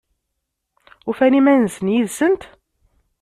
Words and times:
Ufan 1.09 1.33
iman-nsen 1.39 1.87
yid-sent? 1.93 2.41